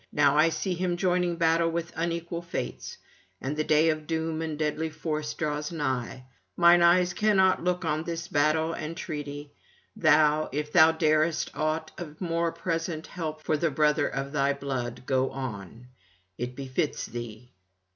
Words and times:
Now 0.11 0.35
I 0.35 0.49
see 0.49 0.73
him 0.73 0.97
joining 0.97 1.35
battle 1.35 1.69
with 1.69 1.93
unequal 1.95 2.41
fates, 2.41 2.97
and 3.39 3.55
the 3.55 3.63
day 3.63 3.89
of 3.89 4.07
doom 4.07 4.41
and 4.41 4.57
deadly 4.57 4.89
force 4.89 5.35
draws 5.35 5.71
nigh. 5.71 6.25
Mine 6.57 6.81
eyes 6.81 7.13
cannot 7.13 7.63
look 7.63 7.85
on 7.85 8.03
this 8.03 8.27
battle 8.27 8.73
and 8.73 8.97
treaty: 8.97 9.51
thou, 9.95 10.49
if 10.51 10.71
thou 10.73 10.91
darest 10.91 11.51
aught 11.53 11.91
of 11.99 12.19
more 12.19 12.51
present 12.51 13.05
help 13.05 13.43
for 13.43 13.57
the 13.57 13.69
brother 13.69 14.07
of 14.07 14.31
thy 14.31 14.53
blood, 14.53 15.05
go 15.05 15.29
on; 15.29 15.85
it 16.35 16.55
befits 16.55 17.05
thee. 17.05 17.51